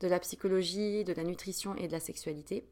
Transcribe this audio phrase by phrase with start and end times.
[0.00, 2.66] de la psychologie, de la nutrition et de la sexualité.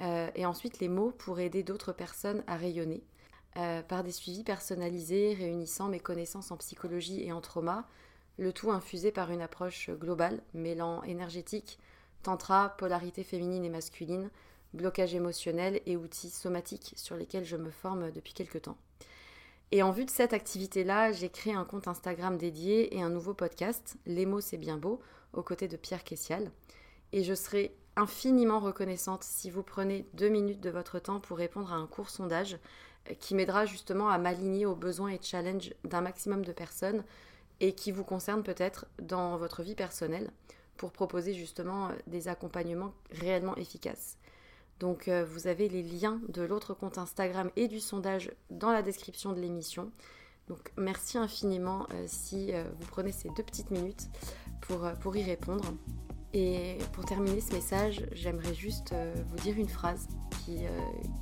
[0.00, 3.02] Euh, et ensuite les mots pour aider d'autres personnes à rayonner
[3.56, 7.88] euh, par des suivis personnalisés réunissant mes connaissances en psychologie et en trauma,
[8.36, 11.78] le tout infusé par une approche globale mêlant énergétique,
[12.22, 14.30] tantra, polarité féminine et masculine,
[14.74, 18.76] blocage émotionnel et outils somatiques sur lesquels je me forme depuis quelques temps.
[19.72, 23.34] Et en vue de cette activité-là, j'ai créé un compte Instagram dédié et un nouveau
[23.34, 25.00] podcast, Les mots c'est bien beau,
[25.32, 26.50] aux côtés de Pierre Kessial.
[27.12, 31.72] Et je serai infiniment reconnaissante si vous prenez deux minutes de votre temps pour répondre
[31.72, 32.58] à un court sondage
[33.10, 37.02] euh, qui m'aidera justement à m'aligner aux besoins et challenges d'un maximum de personnes
[37.60, 40.30] et qui vous concerne peut-être dans votre vie personnelle
[40.76, 44.18] pour proposer justement euh, des accompagnements réellement efficaces.
[44.80, 48.82] Donc euh, vous avez les liens de l'autre compte Instagram et du sondage dans la
[48.82, 49.90] description de l'émission.
[50.48, 54.08] Donc merci infiniment si vous prenez ces deux petites minutes
[55.00, 55.64] pour, y répondre.
[56.38, 60.06] Et pour terminer ce message, j'aimerais juste euh, vous dire une phrase
[60.44, 60.68] qui, euh,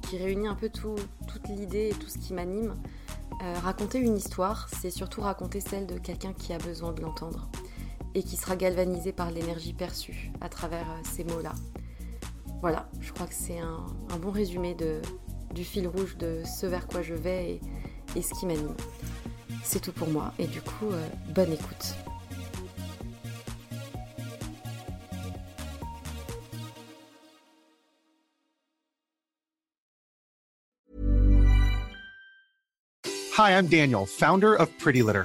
[0.03, 0.97] qui réunit un peu tout,
[1.28, 2.75] toute l'idée et tout ce qui m'anime.
[3.43, 7.48] Euh, raconter une histoire, c'est surtout raconter celle de quelqu'un qui a besoin de l'entendre
[8.14, 11.53] et qui sera galvanisé par l'énergie perçue à travers ces mots-là.
[12.64, 13.84] Voilà, je crois que c'est un,
[14.22, 14.75] bon résumé
[15.52, 17.60] du fil rouge de ce vers quoi je vais et,
[18.16, 18.75] et ce qui m'anime.
[19.62, 20.86] C'est tout pour moi et du coup,
[21.34, 21.94] bonne écoute.
[33.36, 35.25] Hi, I'm Daniel, founder of Pretty Litter.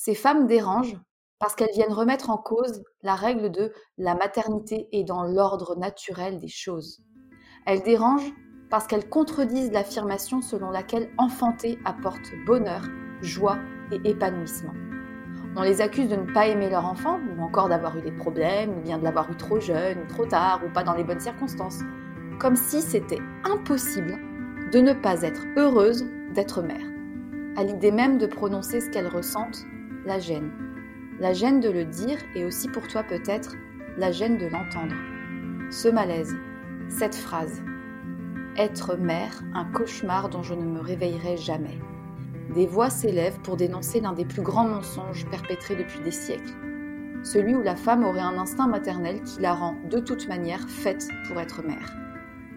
[0.00, 0.96] Ces femmes dérangent
[1.40, 6.38] parce qu'elles viennent remettre en cause la règle de la maternité est dans l'ordre naturel
[6.38, 7.02] des choses.
[7.66, 8.32] Elles dérangent
[8.70, 12.82] parce qu'elles contredisent l'affirmation selon laquelle enfanter apporte bonheur,
[13.22, 13.58] joie
[13.90, 14.72] et épanouissement.
[15.56, 18.78] On les accuse de ne pas aimer leur enfant, ou encore d'avoir eu des problèmes,
[18.78, 21.18] ou bien de l'avoir eu trop jeune, ou trop tard, ou pas dans les bonnes
[21.18, 21.80] circonstances,
[22.38, 24.16] comme si c'était impossible
[24.70, 26.04] de ne pas être heureuse
[26.34, 26.86] d'être mère.
[27.56, 29.64] À l'idée même de prononcer ce qu'elles ressentent,
[30.04, 30.50] la gêne.
[31.20, 33.54] La gêne de le dire et aussi pour toi peut-être
[33.96, 34.94] la gêne de l'entendre.
[35.70, 36.36] Ce malaise,
[36.88, 37.62] cette phrase.
[38.56, 41.78] Être mère, un cauchemar dont je ne me réveillerai jamais.
[42.54, 46.54] Des voix s'élèvent pour dénoncer l'un des plus grands mensonges perpétrés depuis des siècles.
[47.22, 51.06] Celui où la femme aurait un instinct maternel qui la rend de toute manière faite
[51.26, 52.07] pour être mère.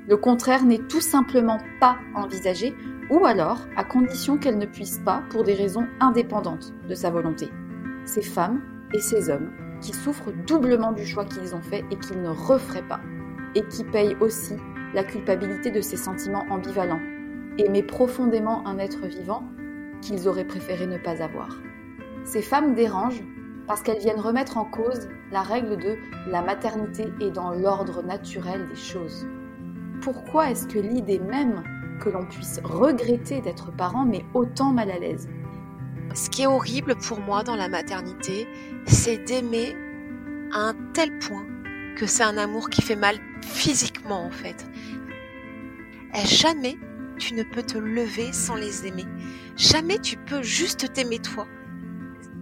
[0.08, 2.76] Le contraire n'est tout simplement pas envisagé
[3.10, 7.50] ou alors à condition qu'elle ne puisse pas pour des raisons indépendantes de sa volonté.
[8.06, 8.62] Ces femmes
[8.94, 9.52] et ces hommes
[9.82, 13.02] qui souffrent doublement du choix qu'ils ont fait et qu'ils ne referaient pas,
[13.56, 14.56] et qui payent aussi
[14.94, 17.02] la culpabilité de ces sentiments ambivalents,
[17.58, 19.44] aimer profondément un être vivant
[20.02, 21.60] qu'ils auraient préféré ne pas avoir.
[22.24, 23.24] Ces femmes dérangent
[23.68, 25.98] parce qu'elles viennent remettre en cause la règle de
[26.28, 29.26] la maternité est dans l'ordre naturel des choses.
[30.02, 31.64] Pourquoi est-ce que l'idée même
[32.00, 35.30] que l'on puisse regretter d'être parent mais autant mal à l'aise?
[36.16, 38.48] Ce qui est horrible pour moi dans la maternité,
[38.88, 39.76] c'est d'aimer
[40.54, 41.46] à un tel point
[41.96, 44.66] que c'est un amour qui fait mal physiquement en fait.
[46.16, 46.78] Et jamais
[47.20, 49.06] tu ne peux te lever sans les aimer.
[49.56, 51.46] Jamais tu peux juste t'aimer toi.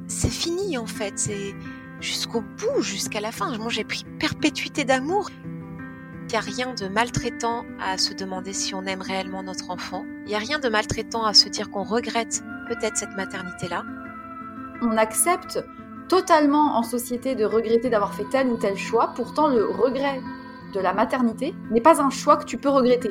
[0.07, 1.53] C'est fini en fait, c'est
[1.99, 3.55] jusqu'au bout, jusqu'à la fin.
[3.57, 5.29] Moi j'ai pris perpétuité d'amour
[6.29, 10.05] Il n'y a rien de maltraitant à se demander si on aime réellement notre enfant.
[10.25, 13.83] Il n'y a rien de maltraitant à se dire qu'on regrette peut-être cette maternité-là.
[14.83, 15.65] On accepte
[16.07, 19.11] totalement en société de regretter d'avoir fait tel ou tel choix.
[19.15, 20.21] Pourtant, le regret
[20.71, 23.09] de la maternité n'est pas un choix que tu peux regretter.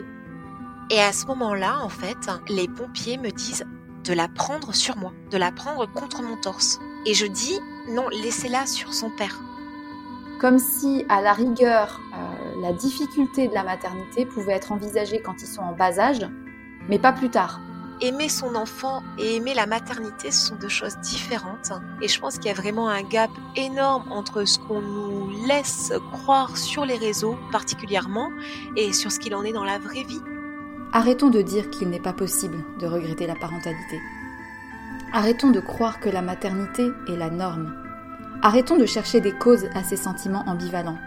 [0.88, 3.64] Et à ce moment-là, en fait, les pompiers me disent
[4.04, 6.78] de la prendre sur moi, de la prendre contre mon torse.
[7.04, 9.40] Et je dis non, laissez-la sur son père.
[10.40, 12.27] Comme si, à la rigueur, euh,
[12.60, 16.26] la difficulté de la maternité pouvait être envisagée quand ils sont en bas âge,
[16.88, 17.60] mais pas plus tard.
[18.00, 21.72] Aimer son enfant et aimer la maternité, ce sont deux choses différentes.
[22.00, 25.92] Et je pense qu'il y a vraiment un gap énorme entre ce qu'on nous laisse
[26.12, 28.30] croire sur les réseaux particulièrement
[28.76, 30.22] et sur ce qu'il en est dans la vraie vie.
[30.92, 34.00] Arrêtons de dire qu'il n'est pas possible de regretter la parentalité.
[35.12, 37.74] Arrêtons de croire que la maternité est la norme.
[38.42, 40.98] Arrêtons de chercher des causes à ces sentiments ambivalents.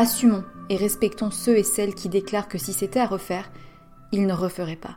[0.00, 3.50] Assumons et respectons ceux et celles qui déclarent que si c'était à refaire,
[4.12, 4.96] ils ne referaient pas.